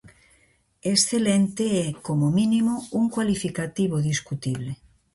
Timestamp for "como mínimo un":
2.05-3.05